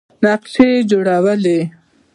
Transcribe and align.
نقشې 0.23 0.65
یې 0.73 0.79
جوړولې. 0.91 1.59